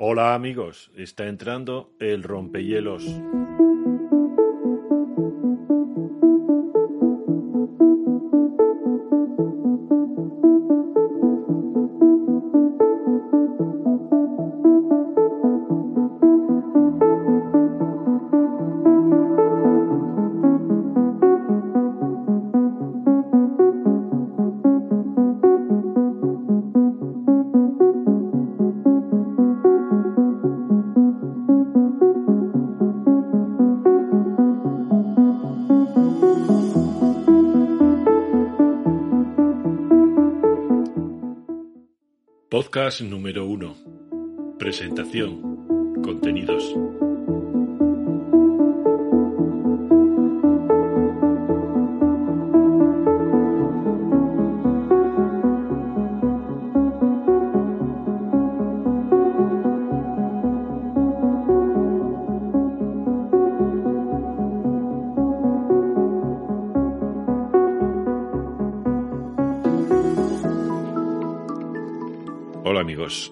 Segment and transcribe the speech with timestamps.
[0.00, 3.04] Hola amigos, está entrando el rompehielos.
[42.68, 44.56] Podcast número 1.
[44.58, 46.02] Presentación.
[46.04, 46.74] Contenidos.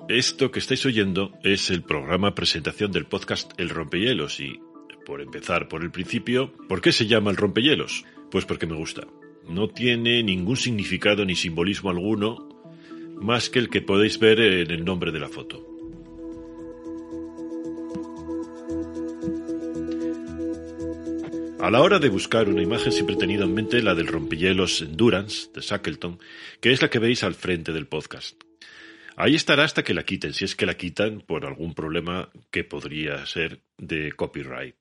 [0.09, 4.61] Esto que estáis oyendo es el programa presentación del podcast El Rompehielos y,
[5.05, 8.05] por empezar por el principio, ¿por qué se llama El Rompehielos?
[8.31, 9.07] Pues porque me gusta.
[9.49, 12.49] No tiene ningún significado ni simbolismo alguno
[13.21, 15.65] más que el que podéis ver en el nombre de la foto.
[21.61, 24.81] A la hora de buscar una imagen siempre he tenido en mente la del rompehielos
[24.81, 26.19] Endurance de Shackleton,
[26.61, 28.45] que es la que veis al frente del podcast.
[29.19, 32.64] Ahí estará hasta que la quiten, si es que la quitan por algún problema que
[32.64, 34.77] podría ser de copyright.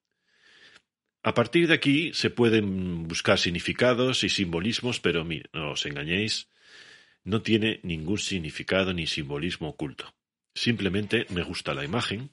[1.24, 6.50] A partir de aquí se pueden buscar significados y simbolismos, pero no os engañéis,
[7.24, 10.14] no tiene ningún significado ni simbolismo oculto.
[10.54, 12.32] Simplemente me gusta la imagen.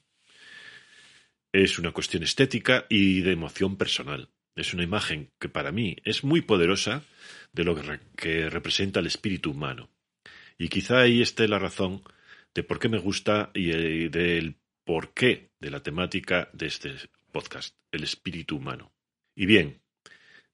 [1.53, 4.29] Es una cuestión estética y de emoción personal.
[4.55, 7.03] Es una imagen que para mí es muy poderosa
[7.53, 7.75] de lo
[8.17, 9.89] que representa el espíritu humano.
[10.63, 12.03] Y quizá ahí esté la razón
[12.55, 16.95] de por qué me gusta y eh, del porqué de la temática de este
[17.33, 18.93] podcast, el espíritu humano.
[19.35, 19.81] Y bien,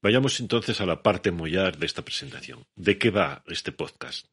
[0.02, 2.66] vayamos entonces a la parte mollar de esta presentación.
[2.76, 4.26] ¿De qué va este podcast?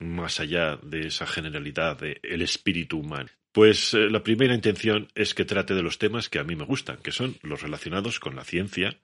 [0.00, 3.30] Más allá de esa generalidad de el espíritu humano.
[3.52, 6.64] Pues eh, la primera intención es que trate de los temas que a mí me
[6.64, 8.98] gustan, que son los relacionados con la ciencia,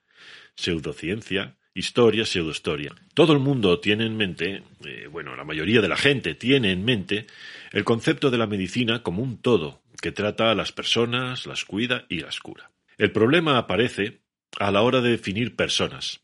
[0.55, 2.93] pseudociencia, historia, pseudohistoria.
[3.13, 6.83] Todo el mundo tiene en mente, eh, bueno, la mayoría de la gente tiene en
[6.83, 7.27] mente
[7.71, 12.05] el concepto de la medicina como un todo que trata a las personas, las cuida
[12.09, 12.71] y las cura.
[12.97, 14.21] El problema aparece
[14.59, 16.21] a la hora de definir personas.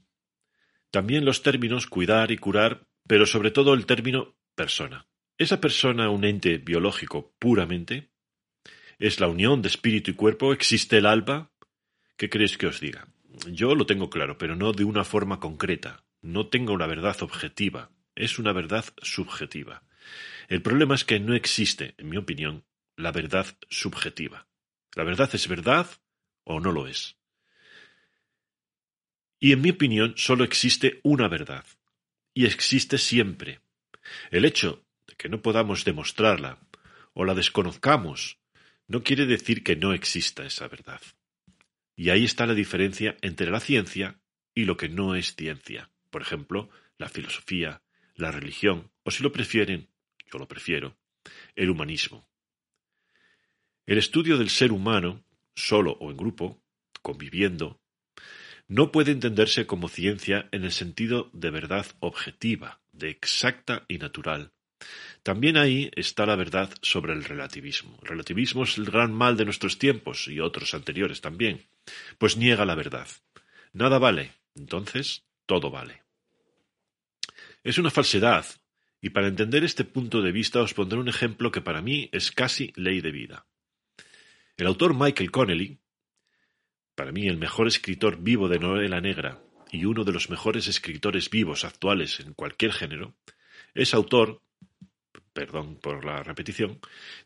[0.91, 5.07] También los términos cuidar y curar, pero sobre todo el término persona.
[5.37, 8.11] ¿Esa persona un ente biológico puramente?
[8.99, 10.53] ¿Es la unión de espíritu y cuerpo?
[10.53, 11.51] ¿Existe el alma?
[12.15, 13.07] ¿Qué creéis que os diga?
[13.47, 16.03] Yo lo tengo claro, pero no de una forma concreta.
[16.21, 17.89] No tengo una verdad objetiva.
[18.15, 19.83] Es una verdad subjetiva.
[20.47, 22.63] El problema es que no existe, en mi opinión,
[22.95, 24.47] la verdad subjetiva.
[24.95, 25.87] La verdad es verdad
[26.43, 27.17] o no lo es.
[29.39, 31.65] Y en mi opinión solo existe una verdad.
[32.33, 33.61] Y existe siempre.
[34.31, 36.59] El hecho de que no podamos demostrarla
[37.13, 38.37] o la desconozcamos
[38.87, 41.01] no quiere decir que no exista esa verdad.
[41.95, 44.19] Y ahí está la diferencia entre la ciencia
[44.53, 45.91] y lo que no es ciencia.
[46.09, 47.81] Por ejemplo, la filosofía,
[48.15, 49.89] la religión, o si lo prefieren,
[50.31, 50.97] yo lo prefiero,
[51.55, 52.27] el humanismo.
[53.85, 55.23] El estudio del ser humano,
[55.55, 56.63] solo o en grupo,
[57.01, 57.81] conviviendo,
[58.67, 64.53] no puede entenderse como ciencia en el sentido de verdad objetiva, de exacta y natural,
[65.23, 67.97] también ahí está la verdad sobre el relativismo.
[68.01, 71.65] El relativismo es el gran mal de nuestros tiempos y otros anteriores también,
[72.17, 73.07] pues niega la verdad.
[73.71, 76.03] Nada vale, entonces todo vale.
[77.63, 78.45] Es una falsedad,
[79.01, 82.31] y para entender este punto de vista os pondré un ejemplo que para mí es
[82.31, 83.45] casi ley de vida.
[84.55, 85.79] El autor Michael Connelly,
[86.95, 89.41] para mí el mejor escritor vivo de novela negra
[89.71, 93.15] y uno de los mejores escritores vivos actuales en cualquier género,
[93.73, 94.42] es autor
[95.33, 96.79] perdón por la repetición,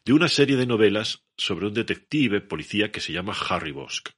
[0.06, 4.10] de una serie de novelas sobre un detective policía que se llama Harry Bosch.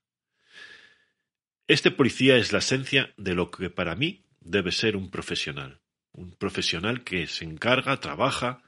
[1.67, 5.81] Este policía es la esencia de lo que para mí debe ser un profesional,
[6.11, 8.63] un profesional que se encarga, trabaja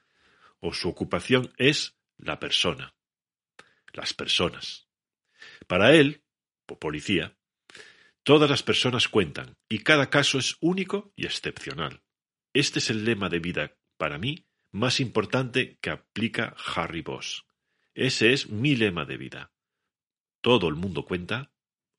[0.59, 2.93] o su ocupación es la persona,
[3.93, 4.87] las personas.
[5.67, 6.23] Para él,
[6.67, 7.35] o policía,
[8.23, 12.01] todas las personas cuentan y cada caso es único y excepcional.
[12.53, 17.43] Este es el lema de vida para mí más importante que aplica Harry Bosch.
[17.93, 19.51] Ese es mi lema de vida.
[20.41, 21.51] Todo el mundo cuenta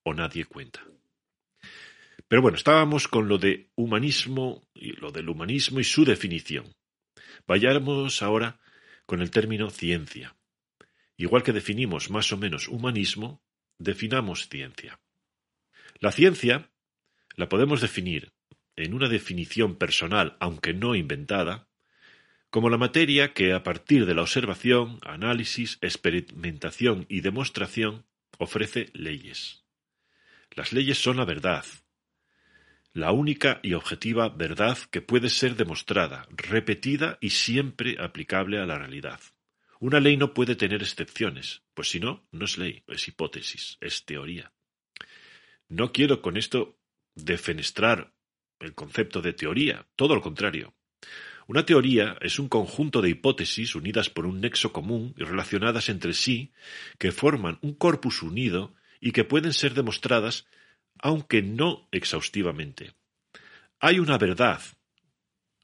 [0.03, 0.83] o nadie cuenta.
[2.29, 6.75] Pero bueno, estábamos con lo de humanismo y lo del humanismo y su definición.
[7.47, 8.59] Vayamos ahora
[9.07, 10.37] con el término ciencia.
[11.17, 13.43] Igual que definimos más o menos humanismo,
[13.79, 14.99] definamos ciencia.
[15.99, 16.73] La ciencia
[17.37, 18.33] la podemos definir
[18.77, 21.69] en una definición personal, aunque no inventada,
[22.53, 28.05] como la materia que a partir de la observación, análisis, experimentación y demostración
[28.37, 29.65] ofrece leyes.
[30.51, 31.65] Las leyes son la verdad,
[32.93, 38.77] la única y objetiva verdad que puede ser demostrada, repetida y siempre aplicable a la
[38.77, 39.21] realidad.
[39.81, 44.05] Una ley no puede tener excepciones, pues si no, no es ley, es hipótesis, es
[44.05, 44.53] teoría.
[45.71, 46.79] No quiero con esto
[47.15, 48.13] defenestrar
[48.61, 50.75] el concepto de teoría, todo lo contrario.
[51.47, 56.13] Una teoría es un conjunto de hipótesis unidas por un nexo común y relacionadas entre
[56.13, 56.53] sí,
[56.99, 60.47] que forman un corpus unido y que pueden ser demostradas
[60.99, 62.93] aunque no exhaustivamente.
[63.81, 64.61] Hay una verdad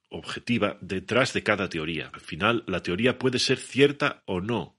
[0.08, 2.10] objetiva detrás de cada teoría.
[2.12, 4.76] Al final, la teoría puede ser cierta o no.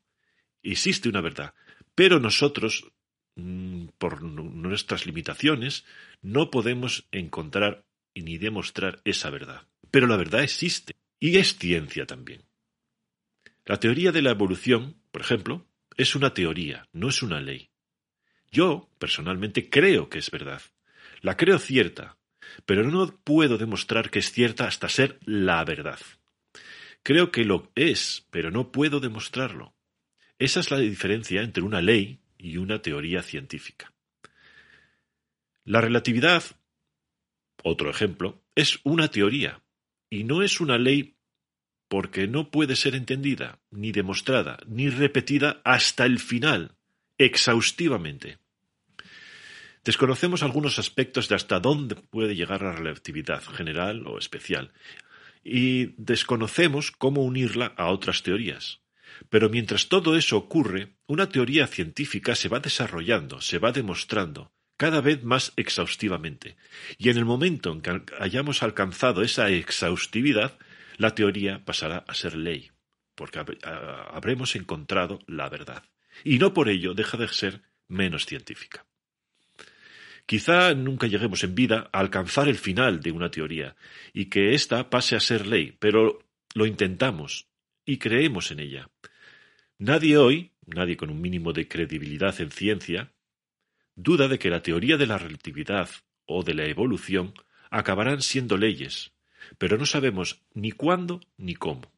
[0.62, 1.54] Existe una verdad.
[1.96, 2.92] Pero nosotros,
[3.36, 5.86] mm, por nuestras limitaciones,
[6.22, 7.86] no podemos encontrar
[8.16, 9.68] ni demostrar esa verdad.
[9.92, 10.96] Pero la verdad existe.
[11.20, 12.44] Y es ciencia también.
[13.66, 17.70] La teoría de la evolución, por ejemplo, es una teoría, no es una ley.
[18.52, 20.62] Yo, personalmente, creo que es verdad.
[21.22, 22.18] La creo cierta,
[22.66, 26.00] pero no puedo demostrar que es cierta hasta ser la verdad.
[27.04, 29.76] Creo que lo es, pero no puedo demostrarlo.
[30.38, 33.94] Esa es la diferencia entre una ley y una teoría científica.
[35.66, 36.44] La relatividad,
[37.64, 39.62] otro ejemplo, es una teoría
[40.10, 41.16] y no es una ley
[41.88, 46.76] porque no puede ser entendida, ni demostrada, ni repetida hasta el final,
[47.18, 48.38] exhaustivamente.
[49.84, 54.72] Desconocemos algunos aspectos de hasta dónde puede llegar la relatividad general o especial,
[55.44, 58.82] y desconocemos cómo unirla a otras teorías.
[59.30, 65.02] Pero mientras todo eso ocurre, una teoría científica se va desarrollando, se va demostrando, cada
[65.02, 66.56] vez más exhaustivamente.
[66.98, 70.58] Y en el momento en que hayamos alcanzado esa exhaustividad,
[70.96, 72.72] la teoría pasará a ser ley,
[73.14, 73.44] porque
[74.10, 75.84] habremos encontrado la verdad.
[76.24, 78.86] Y no por ello deja de ser menos científica.
[80.26, 83.76] Quizá nunca lleguemos en vida a alcanzar el final de una teoría
[84.14, 86.20] y que ésta pase a ser ley, pero
[86.54, 87.50] lo intentamos
[87.86, 88.90] y creemos en ella.
[89.78, 93.12] Nadie hoy, nadie con un mínimo de credibilidad en ciencia,
[94.04, 95.90] duda de que la teoría de la relatividad
[96.26, 97.34] o de la evolución
[97.70, 99.12] acabarán siendo leyes,
[99.58, 101.92] pero no sabemos ni cuándo ni cómo.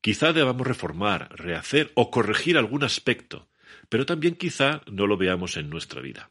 [0.00, 3.48] Quizá debamos reformar, rehacer o corregir algún aspecto,
[3.88, 6.30] pero también quizá no lo veamos en nuestra vida.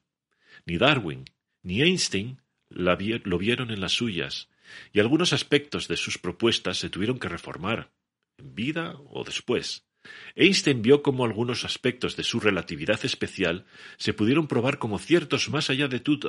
[0.65, 1.25] Ni Darwin
[1.63, 4.49] ni Einstein lo vieron en las suyas,
[4.93, 7.91] y algunos aspectos de sus propuestas se tuvieron que reformar,
[8.37, 9.88] en vida o después.
[10.35, 13.65] Einstein vio cómo algunos aspectos de su relatividad especial
[13.97, 16.19] se pudieron probar como ciertos más allá de tu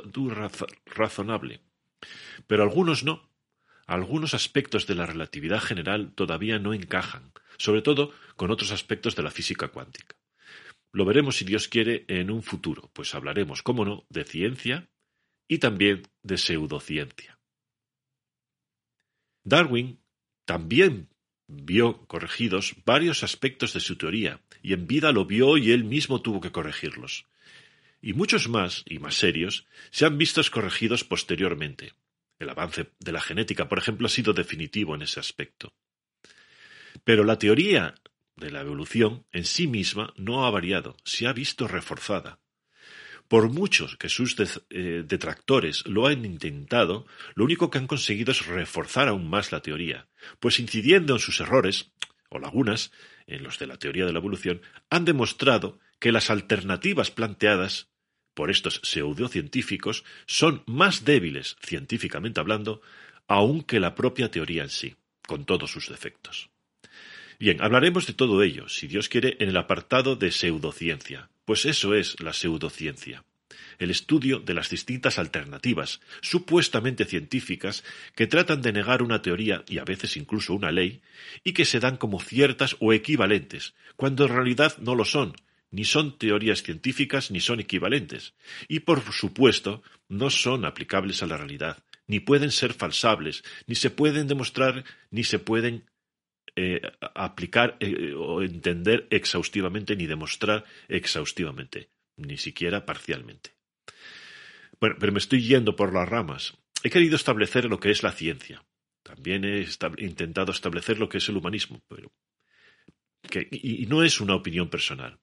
[0.85, 1.61] razonable.
[2.47, 3.29] Pero algunos no.
[3.87, 9.23] Algunos aspectos de la relatividad general todavía no encajan, sobre todo con otros aspectos de
[9.23, 10.15] la física cuántica.
[10.93, 14.89] Lo veremos si Dios quiere en un futuro, pues hablaremos, cómo no, de ciencia
[15.47, 17.39] y también de pseudociencia.
[19.43, 19.99] Darwin
[20.45, 21.09] también
[21.51, 26.21] vio corregidos varios aspectos de su teoría, y en vida lo vio y él mismo
[26.21, 27.25] tuvo que corregirlos.
[28.01, 31.93] Y muchos más, y más serios, se han visto corregidos posteriormente.
[32.39, 35.73] El avance de la genética, por ejemplo, ha sido definitivo en ese aspecto.
[37.03, 37.93] Pero la teoría
[38.35, 42.39] de la evolución en sí misma no ha variado, se ha visto reforzada.
[43.31, 44.35] Por muchos que sus
[44.69, 49.61] eh, detractores lo han intentado, lo único que han conseguido es reforzar aún más la
[49.61, 50.09] teoría,
[50.41, 51.93] pues incidiendo en sus errores,
[52.27, 52.91] o lagunas,
[53.27, 57.87] en los de la teoría de la evolución, han demostrado que las alternativas planteadas
[58.33, 62.81] por estos pseudocientíficos son más débiles, científicamente hablando,
[63.29, 66.49] aún que la propia teoría en sí, con todos sus defectos.
[67.39, 71.93] Bien, hablaremos de todo ello, si Dios quiere, en el apartado de pseudociencia, pues eso
[71.95, 73.25] es la pseudociencia,
[73.77, 77.83] el estudio de las distintas alternativas, supuestamente científicas,
[78.15, 81.01] que tratan de negar una teoría y a veces incluso una ley,
[81.43, 85.33] y que se dan como ciertas o equivalentes, cuando en realidad no lo son,
[85.71, 88.33] ni son teorías científicas ni son equivalentes,
[88.69, 93.89] y por supuesto no son aplicables a la realidad, ni pueden ser falsables, ni se
[93.89, 95.83] pueden demostrar, ni se pueden
[96.55, 96.81] eh,
[97.15, 103.51] aplicar eh, o entender exhaustivamente ni demostrar exhaustivamente, ni siquiera parcialmente.
[104.79, 106.57] Bueno, pero me estoy yendo por las ramas.
[106.83, 108.65] He querido establecer lo que es la ciencia.
[109.03, 109.65] También he
[109.97, 112.11] intentado establecer lo que es el humanismo, pero
[113.21, 115.19] que, y no es una opinión personal.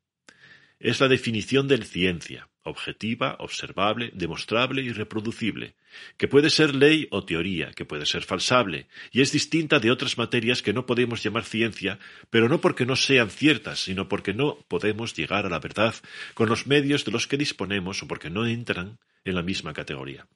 [0.81, 5.75] Es la definición de ciencia, objetiva, observable, demostrable y reproducible,
[6.17, 10.19] que puede ser ley o teoría, que puede ser falsable, y es distinta de otras
[10.19, 11.99] materias que no podemos llamar ciencia,
[12.31, 15.95] pero no porque no sean ciertas, sino porque no podemos llegar a la verdad
[16.35, 20.27] con los medios de los que disponemos o porque no entran en la misma categoría.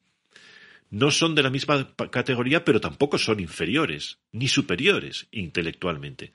[0.91, 6.33] No son de la misma categoría, pero tampoco son inferiores, ni superiores intelectualmente.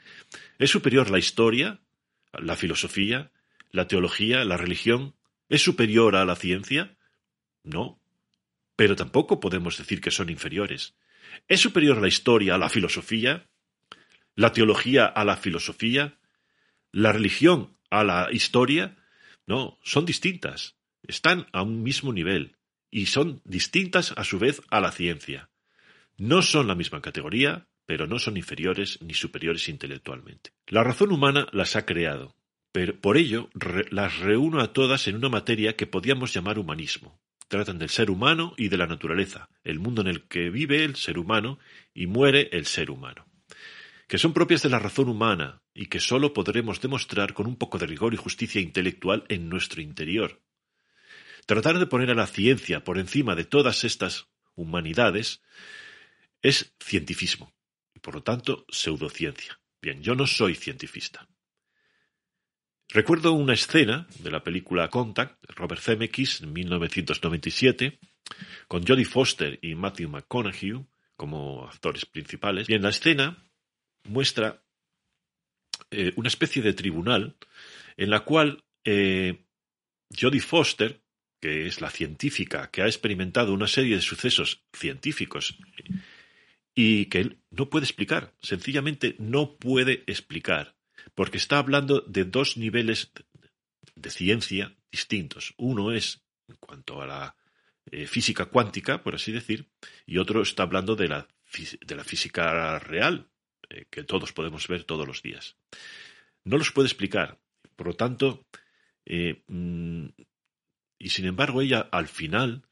[0.57, 1.79] Es superior la historia,
[2.33, 3.31] la filosofía,
[3.71, 5.17] la teología, la religión,
[5.49, 6.97] ¿Es superior a la ciencia?
[7.63, 8.01] No.
[8.75, 10.95] Pero tampoco podemos decir que son inferiores.
[11.47, 13.49] ¿Es superior la historia a la filosofía?
[14.35, 16.19] ¿La teología a la filosofía?
[16.91, 18.97] ¿La religión a la historia?
[19.45, 20.75] No, son distintas.
[21.03, 22.57] Están a un mismo nivel
[22.91, 25.49] y son distintas a su vez a la ciencia.
[26.17, 30.51] No son la misma categoría, pero no son inferiores ni superiores intelectualmente.
[30.67, 32.35] La razón humana las ha creado,
[32.99, 33.49] por ello
[33.91, 37.19] las reúno a todas en una materia que podíamos llamar humanismo.
[37.47, 40.95] Tratan del ser humano y de la naturaleza, el mundo en el que vive el
[40.95, 41.59] ser humano
[41.93, 43.25] y muere el ser humano,
[44.07, 47.77] que son propias de la razón humana y que sólo podremos demostrar con un poco
[47.77, 50.41] de rigor y justicia intelectual en nuestro interior.
[51.45, 55.41] Tratar de poner a la ciencia por encima de todas estas humanidades
[56.41, 57.53] es cientifismo
[57.93, 59.59] y por lo tanto pseudociencia.
[59.81, 61.27] Bien, yo no soy cientifista.
[62.89, 67.99] Recuerdo una escena de la película Contact, Robert Zemeckis, en 1997,
[68.67, 70.85] con Jodie Foster y Matthew McConaughey
[71.17, 72.69] como actores principales.
[72.69, 73.43] Y en la escena
[74.05, 74.63] muestra
[75.91, 77.35] eh, una especie de tribunal
[77.97, 79.43] en la cual eh,
[80.17, 81.01] Jodie Foster,
[81.41, 85.57] que es la científica que ha experimentado una serie de sucesos científicos
[86.73, 90.76] y que él no puede explicar, sencillamente no puede explicar
[91.15, 93.11] porque está hablando de dos niveles
[93.95, 95.53] de ciencia distintos.
[95.57, 97.35] Uno es en cuanto a la
[97.91, 99.69] eh, física cuántica, por así decir,
[100.05, 101.27] y otro está hablando de la,
[101.85, 103.29] de la física real,
[103.69, 105.55] eh, que todos podemos ver todos los días.
[106.43, 107.39] No los puede explicar.
[107.75, 108.45] Por lo tanto,
[109.05, 110.07] eh, mm,
[110.99, 112.63] y sin embargo ella al final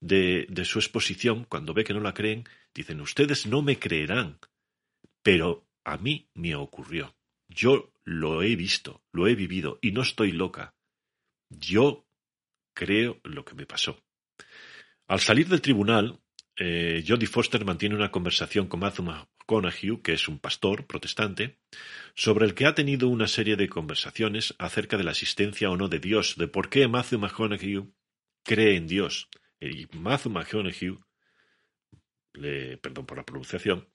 [0.00, 2.44] de, de su exposición, cuando ve que no la creen,
[2.74, 4.38] dicen, ustedes no me creerán,
[5.22, 7.14] pero a mí me ocurrió.
[7.50, 10.74] Yo lo he visto, lo he vivido y no estoy loca.
[11.50, 12.06] Yo
[12.74, 14.00] creo lo que me pasó.
[15.08, 16.20] Al salir del tribunal,
[16.56, 21.58] eh, Jodie Foster mantiene una conversación con Matthew McConaughey, que es un pastor protestante,
[22.14, 25.88] sobre el que ha tenido una serie de conversaciones acerca de la existencia o no
[25.88, 27.92] de Dios, de por qué Matthew McConaughey
[28.44, 29.28] cree en Dios.
[29.60, 30.98] Y Matthew McConaughey,
[32.80, 33.88] perdón por la pronunciación,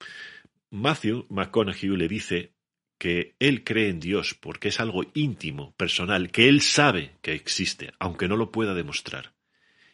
[0.70, 2.55] Matthew McConaughey le dice
[2.98, 7.92] que él cree en Dios porque es algo íntimo, personal, que él sabe que existe,
[7.98, 9.34] aunque no lo pueda demostrar,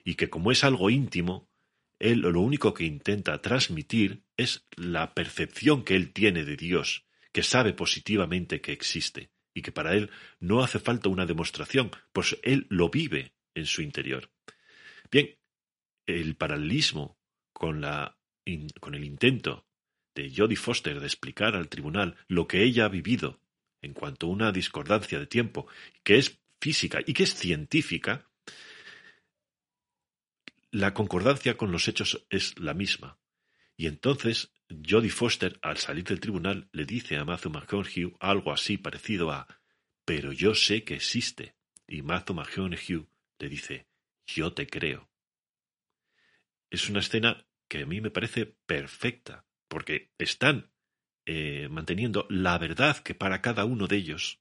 [0.04, 1.49] y que como es algo íntimo,
[1.99, 7.42] él lo único que intenta transmitir es la percepción que él tiene de Dios, que
[7.42, 12.66] sabe positivamente que existe, y que para él no hace falta una demostración, pues él
[12.71, 14.30] lo vive en su interior.
[15.11, 15.37] Bien,
[16.06, 17.18] el paralelismo
[17.52, 18.16] con, la,
[18.80, 19.66] con el intento
[20.14, 23.40] de Jodie Foster de explicar al tribunal lo que ella ha vivido
[23.81, 25.66] en cuanto a una discordancia de tiempo
[26.04, 28.28] que es física y que es científica,
[30.71, 33.19] la concordancia con los hechos es la misma.
[33.76, 34.52] Y entonces
[34.88, 39.47] Jodie Foster, al salir del tribunal, le dice a Matthew McConaughey algo así parecido a
[40.04, 41.54] pero yo sé que existe.
[41.87, 43.07] Y Matthew McConaughey
[43.38, 43.87] le dice
[44.26, 45.09] yo te creo.
[46.71, 50.68] Es una escena que a mí me parece perfecta porque están
[51.24, 54.38] eh, manteniendo la verdad que para cada uno de ellos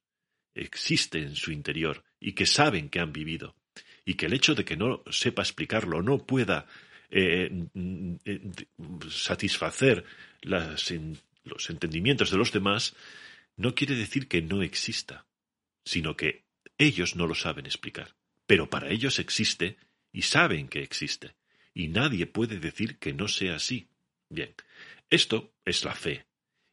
[0.53, 3.55] existe en su interior y que saben que han vivido
[4.03, 6.65] y que el hecho de que no sepa explicarlo no pueda
[7.09, 7.49] eh,
[8.25, 8.41] eh,
[9.09, 10.03] satisfacer
[10.41, 12.93] los entendimientos de los demás
[13.55, 15.25] no quiere decir que no exista,
[15.85, 16.43] sino que
[16.77, 18.15] ellos no lo saben explicar.
[18.45, 19.77] Pero para ellos existe
[20.11, 21.35] y saben que existe.
[21.73, 23.87] Y nadie puede decir que no sea así.
[24.31, 24.55] Bien,
[25.11, 26.25] esto es la fe.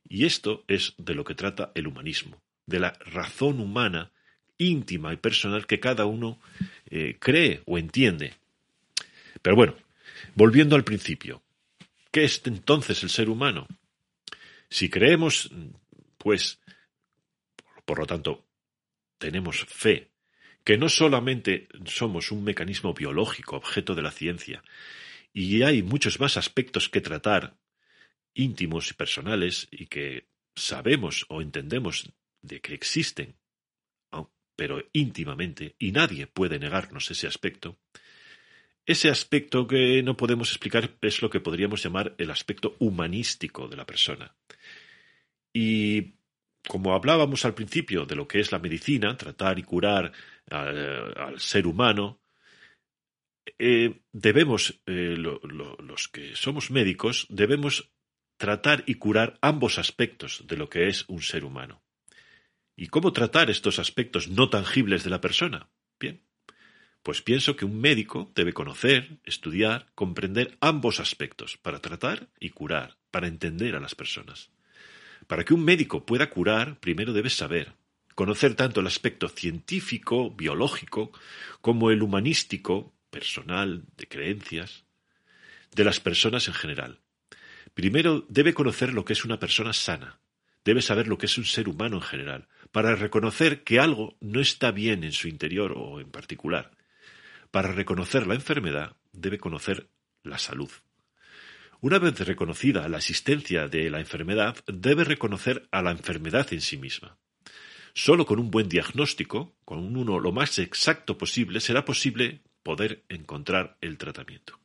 [0.09, 4.11] Y esto es de lo que trata el humanismo, de la razón humana
[4.57, 6.40] íntima y personal que cada uno
[6.87, 8.35] eh, cree o entiende.
[9.42, 9.76] Pero bueno,
[10.35, 11.42] volviendo al principio,
[12.11, 13.68] ¿qué es entonces el ser humano?
[14.71, 15.50] Si creemos,
[16.16, 16.61] pues,
[17.85, 18.45] por lo tanto,
[19.18, 20.11] tenemos fe
[20.64, 24.62] que no solamente somos un mecanismo biológico objeto de la ciencia,
[25.33, 27.57] y hay muchos más aspectos que tratar,
[28.35, 33.37] íntimos y personales, y que sabemos o entendemos de que existen,
[34.56, 37.78] pero íntimamente, y nadie puede negarnos ese aspecto,
[38.85, 43.76] ese aspecto que no podemos explicar es lo que podríamos llamar el aspecto humanístico de
[43.76, 44.35] la persona.
[45.52, 46.14] Y
[46.66, 50.11] como hablábamos al principio de lo que es la medicina, tratar y curar
[50.50, 52.20] al, ser humano,
[53.58, 57.90] eh, debemos, eh, los que somos médicos, debemos
[58.38, 61.83] tratar y curar ambos aspectos de lo que es un ser humano.
[62.76, 65.68] ¿Y cómo tratar estos aspectos no tangibles de la persona?
[65.99, 66.23] Bien,
[67.02, 72.97] pues pienso que un médico debe conocer, estudiar, comprender ambos aspectos para tratar y curar,
[73.11, 74.50] para entender a las personas.
[75.26, 77.75] Para que un médico pueda curar, primero debe saber,
[78.14, 81.11] conocer tanto el aspecto científico, biológico,
[81.61, 84.85] como el humanístico, personal, de creencias,
[85.75, 87.00] de las personas en general.
[87.78, 90.18] Primero debe conocer lo que es una persona sana,
[90.64, 94.40] debe saber lo que es un ser humano en general, para reconocer que algo no
[94.40, 96.73] está bien en su interior o en particular,
[97.52, 99.90] para reconocer la enfermedad, debe conocer
[100.25, 100.68] la salud.
[101.80, 106.78] Una vez reconocida la existencia de la enfermedad, debe reconocer a la enfermedad en sí
[106.78, 107.16] misma.
[107.94, 113.76] Solo con un buen diagnóstico, con uno lo más exacto posible, será posible poder encontrar
[113.80, 114.58] el tratamiento.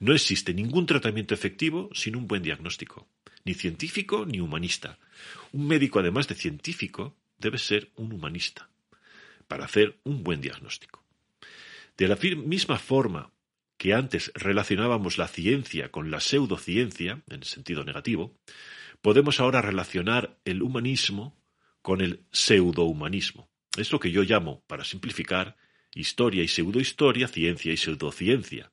[0.00, 3.08] No existe ningún tratamiento efectivo sin un buen diagnóstico,
[3.44, 4.98] ni científico ni humanista.
[5.52, 8.68] Un médico, además de científico, debe ser un humanista
[9.48, 11.04] para hacer un buen diagnóstico.
[11.96, 13.32] De la misma forma
[13.78, 18.34] que antes relacionábamos la ciencia con la pseudociencia, en sentido negativo,
[19.02, 21.36] podemos ahora relacionar el humanismo
[21.82, 23.48] con el pseudohumanismo.
[23.76, 25.56] Es lo que yo llamo, para simplificar,
[25.94, 28.72] historia y pseudohistoria, ciencia y pseudociencia.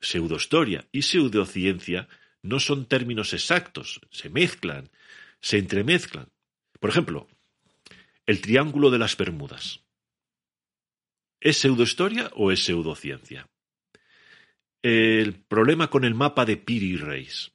[0.00, 2.08] Pseudohistoria y pseudociencia
[2.42, 4.90] no son términos exactos, se mezclan,
[5.40, 6.28] se entremezclan.
[6.80, 7.28] Por ejemplo,
[8.26, 9.80] el triángulo de las Bermudas.
[11.40, 13.48] ¿Es pseudohistoria o es pseudociencia?
[14.82, 17.52] El problema con el mapa de Piri Reis.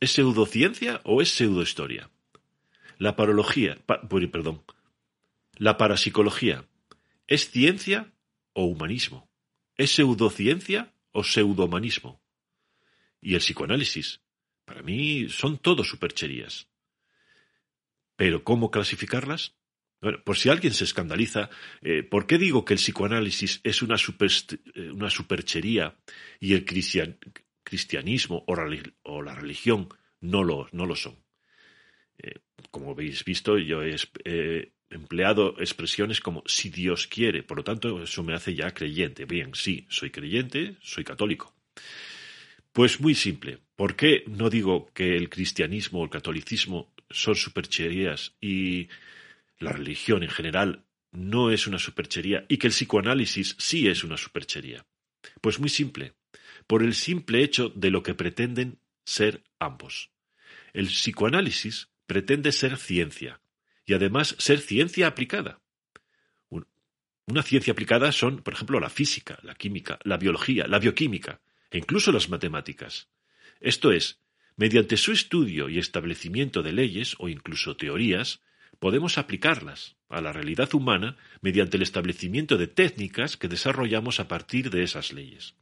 [0.00, 2.10] ¿Es pseudociencia o es pseudohistoria?
[2.98, 4.62] La parología, perdón,
[5.56, 6.66] la parapsicología,
[7.26, 8.12] ¿es ciencia
[8.52, 9.28] o humanismo?
[9.76, 12.22] ¿Es pseudociencia o pseudohumanismo?
[13.20, 14.20] Y el psicoanálisis,
[14.64, 16.68] para mí son todo supercherías.
[18.16, 19.56] Pero ¿cómo clasificarlas?
[20.00, 21.48] Bueno, por si alguien se escandaliza,
[21.80, 25.96] eh, ¿por qué digo que el psicoanálisis es una, eh, una superchería
[26.38, 26.64] y el
[27.64, 29.88] cristianismo o, la religión
[30.20, 31.16] no lo, no lo son?
[32.18, 38.02] Eh, como habéis visto, yo he empleado expresiones como si Dios quiere, por lo tanto,
[38.02, 39.24] eso me hace ya creyente.
[39.24, 41.54] Bien, sí, soy creyente, soy católico.
[42.72, 43.58] Pues muy simple.
[43.74, 48.88] ¿Por qué no digo que el cristianismo o el catolicismo son supercherías y
[49.58, 54.16] la religión en general no es una superchería y que el psicoanálisis sí es una
[54.16, 54.84] superchería?
[55.40, 56.14] Pues muy simple,
[56.66, 60.10] por el simple hecho de lo que pretenden ser ambos.
[60.72, 63.40] El psicoanálisis pretende ser ciencia
[63.86, 65.60] y además ser ciencia aplicada.
[67.28, 71.40] Una ciencia aplicada son, por ejemplo, la física, la química, la biología, la bioquímica
[71.72, 73.08] e incluso las matemáticas.
[73.60, 74.20] Esto es,
[74.54, 78.42] mediante su estudio y establecimiento de leyes o incluso teorías,
[78.78, 84.70] podemos aplicarlas a la realidad humana mediante el establecimiento de técnicas que desarrollamos a partir
[84.70, 85.56] de esas leyes.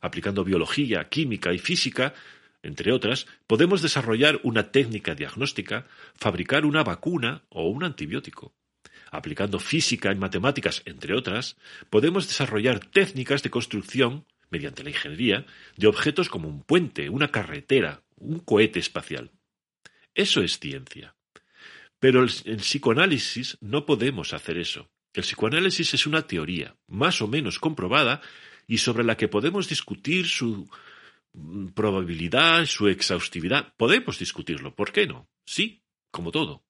[0.00, 2.14] Aplicando biología, química y física,
[2.62, 8.54] entre otras, podemos desarrollar una técnica diagnóstica, fabricar una vacuna o un antibiótico.
[9.10, 11.56] Aplicando física y matemáticas, entre otras,
[11.88, 18.02] podemos desarrollar técnicas de construcción, mediante la ingeniería, de objetos como un puente, una carretera,
[18.16, 19.30] un cohete espacial.
[20.14, 21.14] Eso es ciencia.
[22.00, 24.90] Pero en psicoanálisis no podemos hacer eso.
[25.14, 28.20] El psicoanálisis es una teoría, más o menos comprobada,
[28.66, 30.68] y sobre la que podemos discutir su
[31.74, 33.74] probabilidad, su exhaustividad.
[33.76, 35.28] Podemos discutirlo, ¿por qué no?
[35.44, 36.64] Sí, como todo.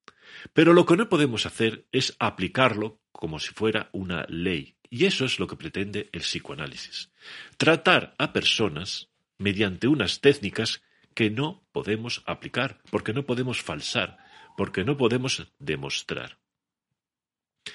[0.53, 4.77] Pero lo que no podemos hacer es aplicarlo como si fuera una ley.
[4.91, 7.11] Y eso es lo que pretende el psicoanálisis.
[7.57, 10.83] Tratar a personas mediante unas técnicas
[11.15, 14.19] que no podemos aplicar, porque no podemos falsar,
[14.57, 16.39] porque no podemos demostrar.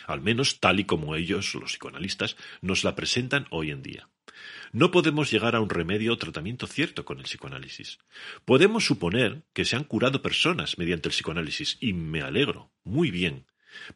[0.07, 4.09] Al menos tal y como ellos, los psicoanalistas, nos la presentan hoy en día.
[4.71, 7.99] No podemos llegar a un remedio o tratamiento cierto con el psicoanálisis.
[8.45, 13.45] Podemos suponer que se han curado personas mediante el psicoanálisis, y me alegro, muy bien.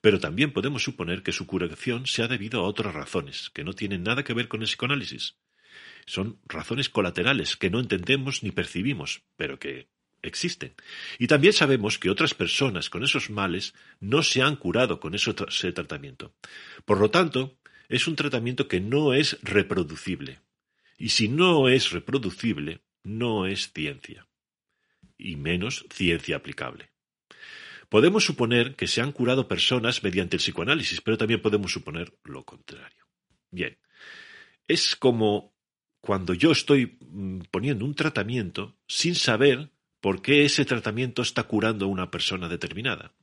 [0.01, 3.73] Pero también podemos suponer que su curación se ha debido a otras razones, que no
[3.73, 5.35] tienen nada que ver con el psicoanálisis.
[6.05, 9.89] Son razones colaterales que no entendemos ni percibimos, pero que
[10.21, 10.73] existen.
[11.19, 15.33] Y también sabemos que otras personas con esos males no se han curado con ese
[15.33, 16.33] tratamiento.
[16.85, 17.56] Por lo tanto,
[17.89, 20.39] es un tratamiento que no es reproducible.
[20.97, 24.27] Y si no es reproducible, no es ciencia,
[25.17, 26.89] y menos ciencia aplicable.
[27.89, 32.43] Podemos suponer que se han curado personas mediante el psicoanálisis, pero también podemos suponer lo
[32.43, 33.05] contrario.
[33.49, 33.77] Bien,
[34.67, 35.53] es como
[36.01, 39.71] cuando yo estoy mm, poniendo un tratamiento sin saber
[40.01, 43.13] por qué ese tratamiento está curando a una persona determinada.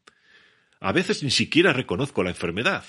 [0.80, 2.84] A veces ni siquiera reconozco la enfermedad,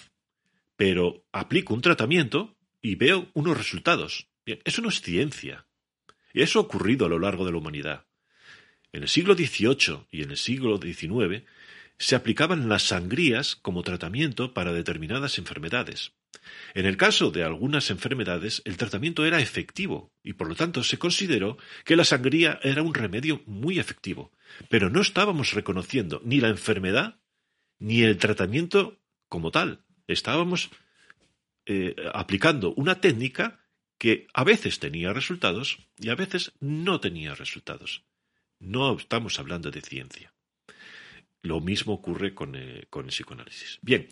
[0.75, 5.65] pero aplico un tratamiento y veo unos resultados eso no es ciencia.
[6.33, 8.05] Y eso ha ocurrido a lo largo de la humanidad.
[8.91, 11.43] En el siglo XVIII y en el siglo XIX
[11.97, 16.13] se aplicaban las sangrías como tratamiento para determinadas enfermedades.
[16.73, 20.99] En el caso de algunas enfermedades, el tratamiento era efectivo y por lo tanto se
[20.99, 24.31] consideró que la sangría era un remedio muy efectivo.
[24.69, 27.19] Pero no estábamos reconociendo ni la enfermedad
[27.79, 29.84] ni el tratamiento como tal.
[30.07, 30.69] Estábamos
[31.65, 33.65] eh, aplicando una técnica
[33.97, 38.05] que a veces tenía resultados y a veces no tenía resultados.
[38.59, 40.33] No estamos hablando de ciencia.
[41.41, 43.79] Lo mismo ocurre con, eh, con el psicoanálisis.
[43.81, 44.07] Bien,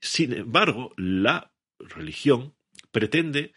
[0.00, 2.54] sin embargo, la religión
[2.90, 3.52] pretende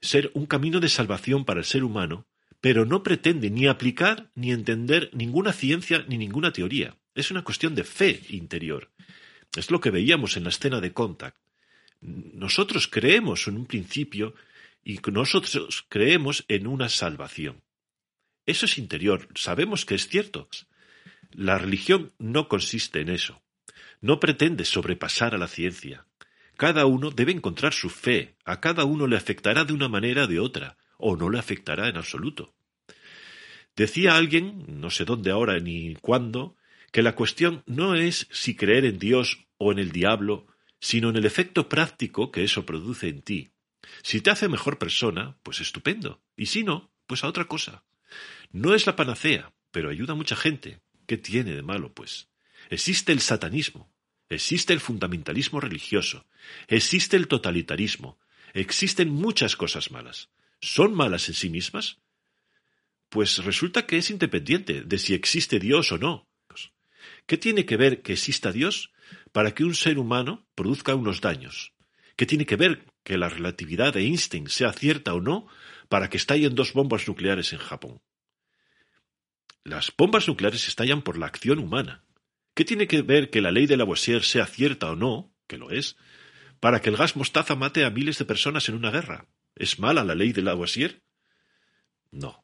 [0.00, 2.26] ser un camino de salvación para el ser humano,
[2.60, 6.96] pero no pretende ni aplicar ni entender ninguna ciencia ni ninguna teoría.
[7.14, 8.90] Es una cuestión de fe interior.
[9.56, 11.36] Es lo que veíamos en la escena de Contact.
[12.00, 14.34] Nosotros creemos en un principio
[14.82, 17.62] y nosotros creemos en una salvación.
[18.46, 20.48] Eso es interior, sabemos que es cierto.
[21.30, 23.42] La religión no consiste en eso.
[24.00, 26.06] No pretende sobrepasar a la ciencia.
[26.56, 30.26] Cada uno debe encontrar su fe, a cada uno le afectará de una manera o
[30.26, 32.54] de otra, o no le afectará en absoluto.
[33.74, 36.54] Decía alguien, no sé dónde ahora ni cuándo,
[36.94, 40.46] que la cuestión no es si creer en Dios o en el diablo,
[40.78, 43.50] sino en el efecto práctico que eso produce en ti.
[44.04, 46.22] Si te hace mejor persona, pues estupendo.
[46.36, 47.82] Y si no, pues a otra cosa.
[48.52, 50.82] No es la panacea, pero ayuda a mucha gente.
[51.08, 52.28] ¿Qué tiene de malo, pues?
[52.70, 53.92] Existe el satanismo,
[54.28, 56.28] existe el fundamentalismo religioso,
[56.68, 58.20] existe el totalitarismo,
[58.52, 60.30] existen muchas cosas malas.
[60.60, 61.98] ¿Son malas en sí mismas?
[63.08, 66.28] Pues resulta que es independiente de si existe Dios o no.
[67.26, 68.92] ¿Qué tiene que ver que exista Dios
[69.32, 71.72] para que un ser humano produzca unos daños?
[72.16, 75.46] ¿Qué tiene que ver que la relatividad de Einstein sea cierta o no
[75.88, 78.02] para que estallen dos bombas nucleares en Japón?
[79.64, 82.04] Las bombas nucleares estallan por la acción humana.
[82.54, 85.70] ¿Qué tiene que ver que la ley de Lavoisier sea cierta o no, que lo
[85.70, 85.96] es,
[86.60, 89.26] para que el gas mostaza mate a miles de personas en una guerra?
[89.56, 91.02] ¿Es mala la ley de Lavoisier?
[92.12, 92.43] No.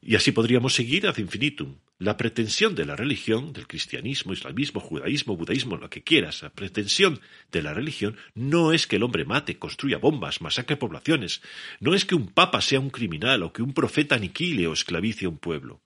[0.00, 1.78] Y así podríamos seguir ad infinitum.
[1.98, 7.20] La pretensión de la religión, del cristianismo, islamismo, judaísmo, budaísmo, lo que quieras, la pretensión
[7.50, 11.42] de la religión no es que el hombre mate, construya bombas, masacre poblaciones,
[11.80, 15.26] no es que un papa sea un criminal o que un profeta aniquile o esclavice
[15.26, 15.82] a un pueblo.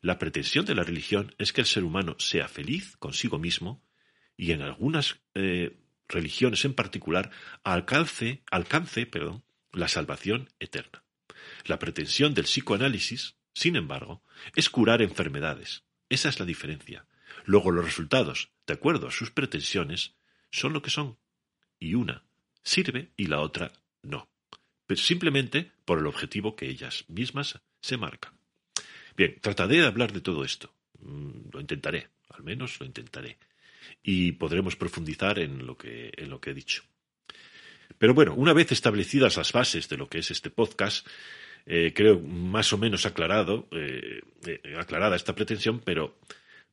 [0.00, 3.82] La pretensión de la religión es que el ser humano sea feliz consigo mismo
[4.36, 5.76] y en algunas eh,
[6.08, 7.30] religiones en particular
[7.64, 11.02] alcance, alcance perdón, la salvación eterna.
[11.66, 14.22] La pretensión del psicoanálisis sin embargo,
[14.54, 15.84] es curar enfermedades.
[16.08, 17.06] Esa es la diferencia.
[17.44, 20.14] Luego los resultados, de acuerdo a sus pretensiones,
[20.50, 21.18] son lo que son.
[21.78, 22.24] Y una
[22.62, 24.28] sirve y la otra no.
[24.86, 28.38] Pero simplemente por el objetivo que ellas mismas se marcan.
[29.16, 30.74] Bien, trataré de hablar de todo esto.
[31.00, 33.38] Mm, lo intentaré, al menos lo intentaré.
[34.02, 36.82] Y podremos profundizar en lo que, en lo que he dicho.
[37.98, 41.06] Pero bueno, una vez establecidas las bases de lo que es este podcast,
[41.66, 46.18] eh, creo más o menos aclarado, eh, eh, aclarada esta pretensión, pero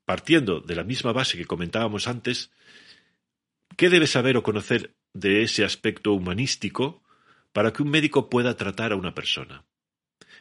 [0.05, 2.51] partiendo de la misma base que comentábamos antes,
[3.75, 7.03] ¿qué debe saber o conocer de ese aspecto humanístico
[7.51, 9.65] para que un médico pueda tratar a una persona?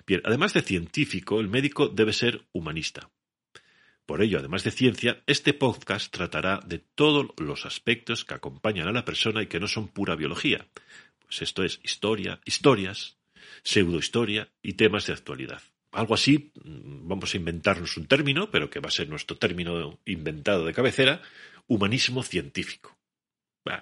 [0.06, 3.11] Bien, además de científico, el médico debe ser humanista.
[4.06, 8.92] Por ello, además de ciencia, este podcast tratará de todos los aspectos que acompañan a
[8.92, 10.68] la persona y que no son pura biología.
[11.18, 13.16] Pues esto es historia, historias,
[13.62, 15.62] pseudohistoria y temas de actualidad.
[15.92, 19.98] Algo así, mm, vamos a inventarnos un término, pero que va a ser nuestro término
[20.04, 21.22] inventado de cabecera,
[21.66, 22.96] humanismo científico.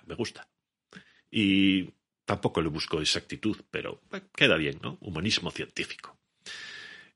[0.07, 0.48] me gusta.
[1.31, 1.90] Y
[2.24, 4.00] Tampoco le busco exactitud, pero
[4.35, 4.96] queda bien, ¿no?
[5.00, 6.16] Humanismo científico.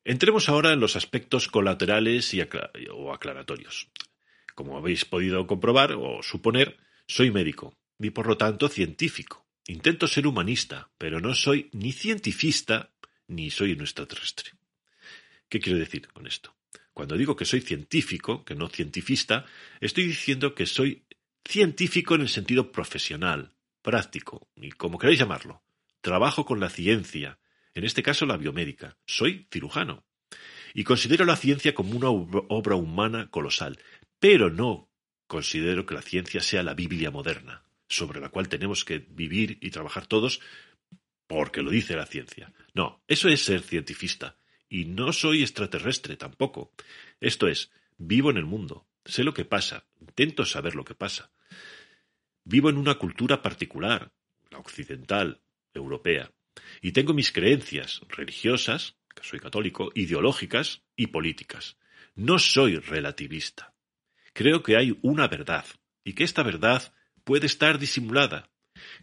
[0.05, 2.43] Entremos ahora en los aspectos colaterales y
[2.91, 3.89] o aclaratorios.
[4.55, 9.47] Como habéis podido comprobar o suponer, soy médico y por lo tanto científico.
[9.69, 12.91] Intento ser humanista, pero no soy ni cientifista
[13.27, 14.53] ni soy un extraterrestre.
[15.47, 16.57] ¿Qué quiero decir con esto?
[16.95, 19.45] Cuando digo que soy científico, que no cientifista,
[19.79, 21.05] estoy diciendo que soy
[21.45, 23.53] científico en el sentido profesional,
[23.83, 25.63] práctico, y como queráis llamarlo.
[26.01, 27.39] Trabajo con la ciencia,
[27.75, 28.97] en este caso la biomédica.
[29.05, 30.07] Soy cirujano.
[30.73, 33.79] Y considero la ciencia como una obra humana colosal,
[34.19, 34.89] pero no
[35.27, 39.71] considero que la ciencia sea la Biblia moderna, sobre la cual tenemos que vivir y
[39.71, 40.41] trabajar todos
[41.27, 42.53] porque lo dice la ciencia.
[42.75, 44.37] No, eso es ser cientifista.
[44.69, 46.73] Y no soy extraterrestre tampoco.
[47.21, 51.31] Esto es, vivo en el mundo, sé lo que pasa, intento saber lo que pasa.
[52.45, 54.13] Vivo en una cultura particular,
[54.51, 55.41] la occidental,
[55.75, 56.31] europea,
[56.81, 61.77] y tengo mis creencias religiosas, que soy católico, ideológicas y políticas.
[62.15, 63.75] No soy relativista.
[64.33, 65.67] Creo que hay una verdad,
[66.05, 66.95] y que esta verdad
[67.29, 68.49] puede estar disimulada.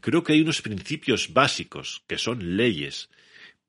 [0.02, 3.12] Creo que hay unos principios básicos, que son leyes,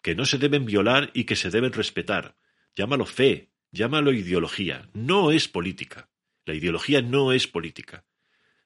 [0.00, 2.38] que no se deben violar y que se deben respetar.
[2.74, 4.88] Llámalo fe, llámalo ideología.
[4.94, 6.08] No es política.
[6.46, 8.06] La ideología no es política.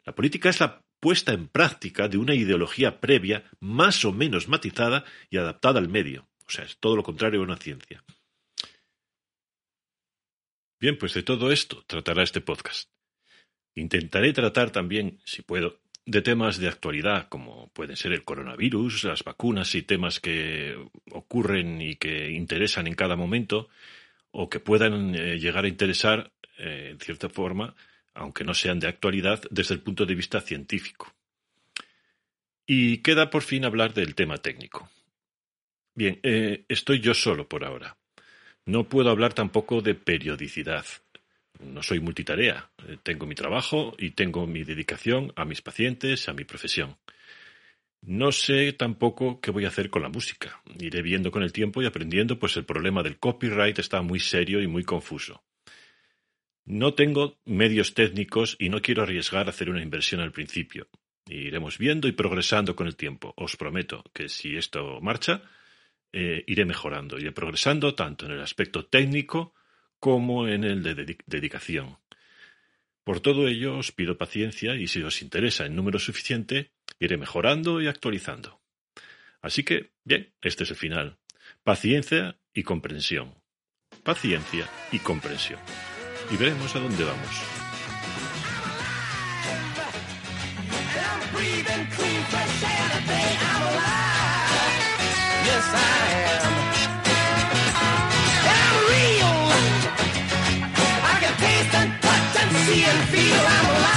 [0.05, 5.05] La política es la puesta en práctica de una ideología previa, más o menos matizada
[5.29, 6.29] y adaptada al medio.
[6.47, 8.05] O sea, es todo lo contrario a una ciencia.
[10.79, 12.89] Bien, pues de todo esto tratará este podcast.
[13.81, 19.25] Intentaré tratar también, si puedo, de temas de actualidad, como pueden ser el coronavirus, las
[19.25, 20.77] vacunas y temas que
[21.11, 23.71] ocurren y que interesan en cada momento,
[24.33, 27.75] o que puedan eh, llegar a interesar, eh, en cierta forma,
[28.13, 31.15] aunque no sean de actualidad, desde el punto de vista científico.
[32.67, 34.91] Y queda por fin hablar del tema técnico.
[35.95, 37.97] Bien, eh, estoy yo solo por ahora.
[38.67, 40.85] No puedo hablar tampoco de periodicidad
[41.59, 42.71] no soy multitarea.
[42.87, 46.97] Eh, tengo mi trabajo y tengo mi dedicación a mis pacientes, a mi profesión.
[48.03, 50.63] No sé tampoco qué voy a hacer con la música.
[50.79, 54.63] Iré viendo con el tiempo y aprendiendo, pues el problema del copyright está muy serio
[54.63, 55.43] y muy confuso.
[56.65, 60.89] No tengo medios técnicos y no quiero arriesgar a hacer una inversión al principio.
[61.27, 63.35] Iremos viendo y progresando con el tiempo.
[63.37, 65.43] Os prometo que si esto marcha,
[66.13, 69.55] eh, iré mejorando, iré progresando tanto en el aspecto técnico
[70.01, 71.99] como en el de dedicación.
[73.05, 77.81] Por todo ello os pido paciencia y si os interesa en número suficiente, iré mejorando
[77.81, 78.61] y actualizando.
[79.43, 81.19] Así que, bien, este es el final.
[81.63, 83.35] Paciencia y comprensión.
[84.03, 85.61] Paciencia y comprensión.
[86.31, 87.71] Y veremos a dónde vamos.
[102.73, 103.90] si el filo